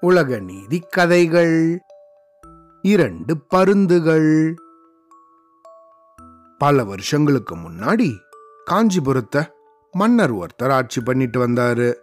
[0.00, 1.80] உலக நீதி கதைகள்.
[2.82, 4.54] இரண்டு பருந்துகள்.
[6.58, 8.18] பல வருஷங்களுக்கு முன்னாடி
[8.70, 9.52] காஞ்சிபுரத்தை
[9.92, 11.94] மன்னர் ஒருத்தர் ஆட்சி பண்ணிட்டு வந்தாரு.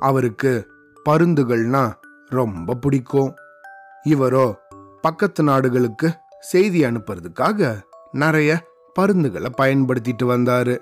[0.00, 0.72] அவருக்கு
[1.08, 1.92] பருந்துகள்னா
[2.28, 3.34] ரொம்ப பிடிக்கும்.
[4.04, 4.54] இவரோ
[5.00, 7.80] பக்கத்து நாடுகளுக்கு செய்தி அனுப்புறதுக்காக
[8.12, 8.66] நிறைய
[9.00, 10.78] பருந்துகளை பயன்படுத்திட்டு வந்தாரு.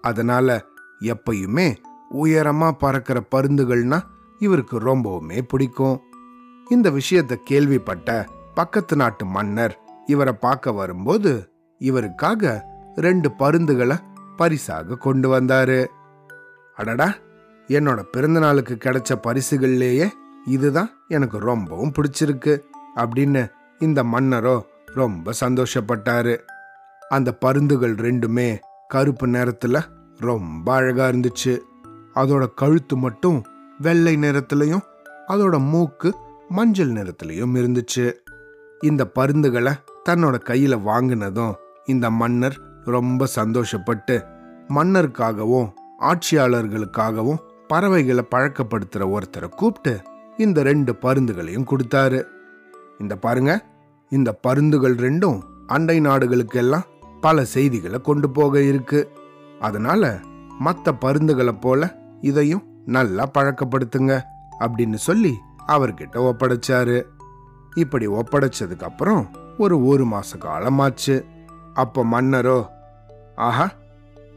[0.00, 0.64] அதனால
[1.00, 1.76] எப்பயுமே
[2.14, 4.00] உயரமா பறக்கிற பருந்துகள்னா
[4.38, 6.00] இவருக்கு ரொம்பவுமே பிடிக்கும்.
[6.70, 11.50] இந்த விஷயத்தை கேள்விப்பட்ட பக்கத்து நாட்டு மன்னர் இவரை பார்க்க வரும்போது
[11.80, 12.62] இவருக்காக
[12.94, 13.98] ரெண்டு பருந்துகளை
[14.36, 15.86] பரிசாக கொண்டு வந்தாரு.
[16.76, 17.14] அடடா
[17.68, 20.10] என்னோட பிறந்த நாளுக்கு கிடைச்ச பரிசுகள்லேயே
[20.44, 22.60] இதுதான் எனக்கு ரொம்பவும் பிடிச்சிருக்கு
[22.96, 26.38] அப்படின்னு இந்த மன்னரோ ரொம்ப சந்தோஷப்பட்டாரு.
[27.08, 29.82] அந்த பருந்துகள் ரெண்டுமே கருப்பு நிறத்துல
[30.16, 31.58] ரொம்ப அழகா இருந்துச்சு.
[32.16, 33.38] அதோட கழுத்து மட்டும்
[33.78, 34.84] வெள்ளை நிறத்திலையும்
[35.28, 36.14] அதோட மூக்கு
[36.48, 38.12] மஞ்சள் நிறத்திலையும் இருந்துச்சு.
[38.80, 39.72] இந்த பருந்துகளை
[40.08, 44.16] தன்னோட கையில வாங்கினதும் இந்த மன்னர் ரொம்ப சந்தோஷப்பட்டு
[44.68, 45.68] மன்னருக்காகவும்
[46.00, 49.94] ஆட்சியாளர்களுக்காகவும் பறவைகளை பழக்கப்படுத்துற ஒருத்தரை கூப்பிட்டு
[50.36, 52.20] இந்த ரெண்டு பருந்துகளையும் கொடுத்தாரு.
[53.00, 53.52] இந்த பாருங்க
[54.08, 56.86] இந்த பருந்துகள் ரெண்டும் அண்டை நாடுகளுக்கெல்லாம்
[57.20, 59.00] பல செய்திகளை கொண்டு போக இருக்கு.
[59.60, 60.18] அதனால
[60.58, 64.22] மற்ற பருந்துகளை போல இதையும் நல்லா பழக்கப்படுத்துங்க
[64.60, 65.34] அப்படின்னு சொல்லி
[65.68, 67.02] அவர்கிட்ட ஒப்படைச்சாரு.
[67.74, 71.24] இப்படி ஒப்படைச்சதுக்கு அப்புறம் ஒரு ஒரு மாச காலமாச்சு.
[71.74, 72.66] அப்ப மன்னரோ
[73.34, 73.72] ஆஹா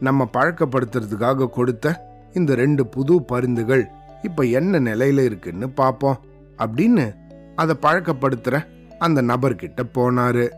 [0.00, 3.88] நம்ம பழக்கப்படுத்துறதுக்காக கொடுத்த இந்த ரெண்டு புது பருந்துகள்
[4.22, 6.16] இப்ப என்ன நிலையில இருக்குன்னு பாப்போம்
[6.58, 7.14] அப்படின்னு
[7.56, 8.66] அதை பழக்கப்படுத்துற
[8.98, 10.48] அந்த நபர்கிட்ட போனாரு.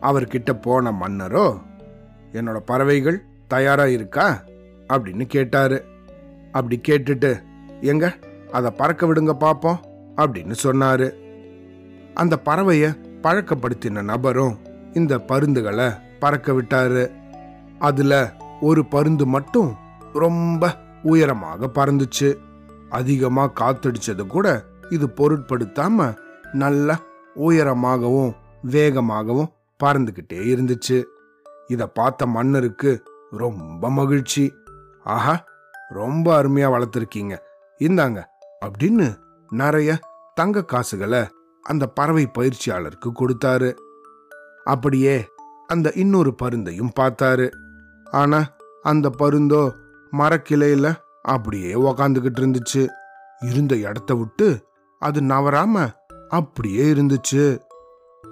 [0.00, 1.60] அவர்கிட்ட போன மன்னரோ
[2.32, 4.42] என்னோட பறவைகள் தயாரா இருக்கா?
[4.88, 5.84] அப்படின்னு கேட்டாரு.
[6.52, 7.42] அப்படி கேட்டுட்டு
[7.80, 8.16] எங்க
[8.52, 9.80] அதை பறக்க விடுங்க பாப்போம்
[10.16, 11.14] அப்படின்னு சொன்னாரு.
[12.14, 14.58] அந்த பறவைய பழக்கப்படுத்தின நபரும்
[14.92, 17.10] இந்த பருந்துகளை பறக்க விட்டாரு.
[17.78, 19.76] அதுல ஒரு பருந்து மட்டும்
[20.12, 22.34] ரொம்ப உயரமாக பறந்துச்சு.
[22.90, 26.14] அதிகமா காத்தடிச்சது கூட இது பொருட்படுத்தாம
[26.52, 26.98] நல்ல
[27.36, 28.32] உயரமாகவும்
[28.70, 29.52] வேகமாகவும்
[29.84, 31.04] பறந்துகிட்டே இருந்துச்சு.
[31.66, 34.52] இத பார்த்த மன்னருக்கு ரொம்ப மகிழ்ச்சி.
[35.04, 35.44] ஆஹா
[35.90, 37.36] ரொம்ப அருமையா வளர்த்துருக்கீங்க.
[37.78, 38.24] இந்தாங்க
[38.66, 39.16] அப்படின்னு
[39.50, 39.98] நிறைய
[40.34, 41.28] தங்க காசுகளை
[41.62, 43.76] அந்த பறவை பயிற்சியாளருக்கு கொடுத்தாரு.
[44.64, 45.28] அப்படியே
[45.66, 47.50] அந்த இன்னொரு பருந்தையும் பார்த்தாரு.
[48.04, 48.40] ஆனா
[48.82, 49.72] அந்த பருந்தோ
[50.12, 52.88] மரக்கிளையில அப்படியே உக்காந்துகிட்டு இருந்துச்சு.
[53.40, 54.66] இருந்த இடத்த விட்டு
[54.98, 55.88] அது நவராம
[56.28, 57.58] அப்படியே இருந்துச்சு.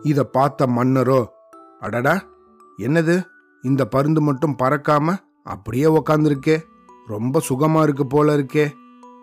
[0.02, 1.26] இத பார்த்த மன்னரோ
[1.80, 2.22] அடடா
[2.78, 3.24] என்னது?
[3.62, 6.56] இந்த பருந்து மட்டும் பறக்காம அப்படியே உக்காந்துருக்கே.
[7.08, 8.70] ரொம்ப சுகமா இருக்கு போல இருக்கே.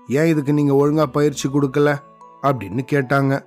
[0.08, 1.98] ஏன் இதுக்கு நீங்க ஒழுங்கா பயிற்சி கொடுக்கல?
[2.42, 3.42] அப்படின்னு கேட்டாங்க.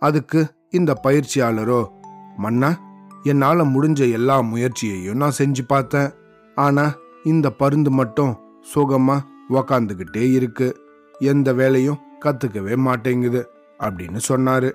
[0.00, 1.88] அதுக்கு இந்த பயிற்சியாளரோ
[2.36, 2.80] மன்னா
[3.22, 6.10] என்னால முடிஞ்ச எல்லா முயற்சியையும் நான் செஞ்சு பார்த்தேன்.
[6.54, 6.94] ஆனா
[7.24, 8.38] இந்த பருந்து மட்டும்
[8.74, 10.80] சுகமா உக்காந்துக்கிட்டே இருக்கு.
[11.18, 14.72] எந்த வேலையும் கத்துக்கவே மாட்டேங்குது அப்படின்னு சொன்னாரு.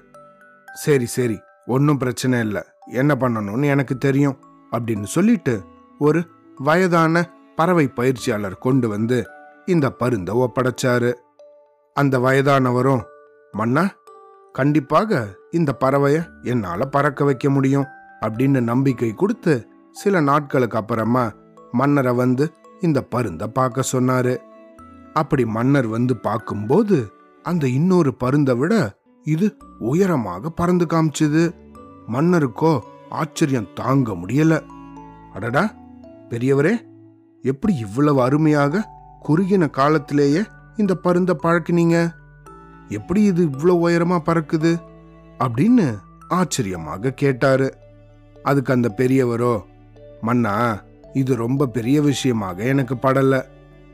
[0.74, 2.62] சரி சரி ஒன்றும் பிரச்சனை இல்லை.
[2.92, 4.38] என்ன பண்ணணும்னு எனக்கு தெரியும்
[4.72, 5.64] அப்படின்னு சொல்லிட்டு
[6.00, 6.26] ஒரு
[6.56, 9.28] வயதான பறவை பயிற்சியாளர் கொண்டு வந்து
[9.66, 11.14] இந்த பருந்த ஒப்படைச்சாரு.
[11.94, 13.02] அந்த வயதானவரும்
[13.52, 13.90] மன்னா
[14.52, 17.86] கண்டிப்பாக இந்த பறவைய என்னால பறக்க வைக்க முடியும்
[18.22, 21.32] அப்படின்னு நம்பிக்கை கொடுத்து சில நாட்களுக்கு அப்புறமா
[21.72, 24.38] மன்னரை வந்து இந்த பருந்த பார்க்க சொன்னாரு.
[25.14, 27.14] அப்படி மன்னர் வந்து பார்க்கும்போது
[27.44, 31.54] அந்த இன்னொரு பருந்தை விட இது உயரமாக பறந்து காமிச்சுது.
[32.08, 32.80] மன்னருக்கோ
[33.10, 34.62] ஆச்சரியம் தாங்க முடியல.
[35.34, 35.74] அடடா
[36.30, 36.74] பெரியவரே
[37.44, 40.42] எப்படி இவ்வளவு அருமையாக குறுகின காலத்திலேயே
[40.78, 42.14] இந்த பருந்த பழக்கினீங்க?
[42.88, 44.82] எப்படி இது இவ்வளவு உயரமா பறக்குது?
[45.40, 45.98] அப்படின்னு
[46.28, 47.78] ஆச்சரியமாக கேட்டாரு.
[48.44, 49.62] அதுக்கு அந்த பெரியவரோ
[50.22, 50.82] மன்னா
[51.14, 53.42] இது ரொம்ப பெரிய விஷயமாக எனக்கு படல.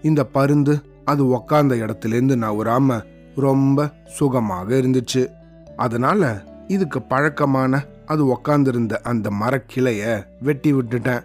[0.01, 3.03] இந்த பருந்து அது உக்காந்த இடத்துலேருந்து நவுறாம
[3.35, 5.29] ரொம்ப சுகமாக இருந்துச்சு.
[5.75, 11.21] அதனால இதுக்கு பழக்கமான அது உக்காந்துருந்த அந்த மரக்கிளைய வெட்டி விட்டுட்டேன்.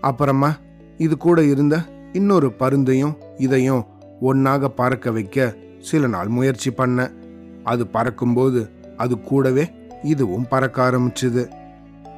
[0.00, 0.56] அப்புறமா
[0.98, 1.76] இது கூட இருந்த
[2.12, 3.86] இன்னொரு பருந்தையும் இதையும்
[4.20, 7.14] ஒன்னாக பறக்க வைக்க சில நாள் முயற்சி பண்ணேன்
[7.62, 9.70] அது பறக்கும்போது அது கூடவே
[10.02, 11.48] இதுவும் பறக்க ஆரம்பிச்சுது.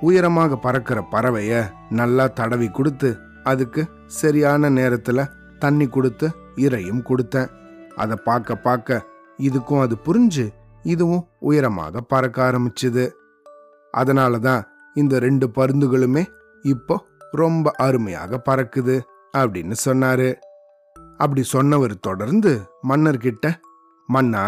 [0.01, 5.27] உயரமாக பறக்கிற பறவைய நல்லா தடவி கொடுத்து அதுக்கு சரியான நேரத்துல
[5.59, 7.51] தண்ணி கொடுத்து இரையும் கொடுத்தேன்.
[7.97, 9.07] அதை பார்க்க பார்க்க
[9.39, 10.47] இதுக்கும் அது புரிஞ்சு
[10.83, 13.09] இதுவும் உயரமாக பறக்க ஆரம்பிச்சுது.
[13.91, 14.65] அதனால தான்
[14.95, 16.25] இந்த ரெண்டு பருந்துகளுமே
[16.63, 18.97] இப்போ ரொம்ப அருமையாக பறக்குது
[19.37, 20.29] அப்படின்னு சொன்னாரு.
[21.17, 22.53] அப்படி சொன்னவர் தொடர்ந்து
[22.89, 23.47] மன்னர்கிட்ட
[24.09, 24.45] மன்னா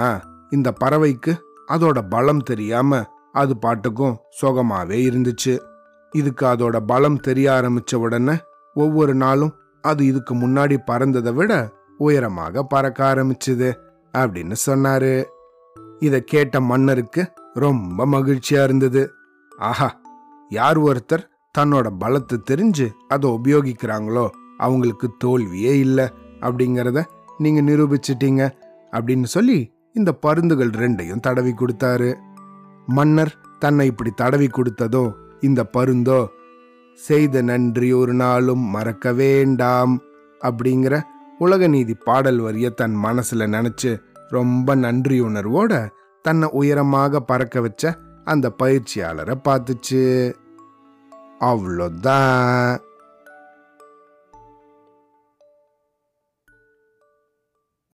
[0.50, 1.32] இந்த பறவைக்கு
[1.68, 3.00] அதோட பலம் தெரியாம
[3.32, 5.54] அது பாட்டுக்கும் சுகமாவே இருந்துச்சு.
[6.12, 8.36] இதுக்கு அதோட பலம் தெரிய ஆரம்பிச்ச உடனே
[8.74, 9.52] ஒவ்வொரு நாளும்
[9.84, 11.52] அது இதுக்கு முன்னாடி பறந்ததை விட
[11.98, 13.68] உயரமாக பறக்க ஆரம்பிச்சுது
[14.18, 15.12] அப்படின்னு சொன்னாரு.
[15.98, 17.22] இதை கேட்ட மன்னருக்கு
[17.54, 19.02] ரொம்ப மகிழ்ச்சியா இருந்தது.
[19.58, 19.88] ஆஹா
[20.50, 21.24] யார் ஒருத்தர்
[21.58, 24.26] தன்னோட பலத்தை தெரிஞ்சு அதை உபயோகிக்கிறாங்களோ
[24.58, 26.06] அவங்களுக்கு தோல்வியே இல்லை
[26.40, 27.02] அப்படிங்கிறத
[27.38, 28.42] நீங்க நிரூபிச்சிட்டீங்க
[28.92, 29.58] அப்படின்னு சொல்லி
[29.92, 32.10] இந்த பருந்துகள் ரெண்டையும் தடவி கொடுத்தாரு.
[32.88, 35.04] மன்னர் தன்னை இப்படி தடவி கொடுத்ததோ
[35.40, 36.20] இந்த பருந்தோ
[36.98, 39.94] செய்த நன்றி ஒரு நாளும் மறக்க வேண்டாம்
[40.40, 40.94] அப்படிங்கிற
[41.38, 43.90] உலக நீதி பாடல் வரிய தன் மனசுல நினைச்சு
[44.28, 45.72] ரொம்ப நன்றி உணர்வோட
[46.24, 47.92] தன்னை உயரமாக பறக்க வச்ச
[48.24, 50.02] அந்த பயிற்சியாளரை பார்த்துச்சு.
[51.41, 52.73] அவ்வளோதான்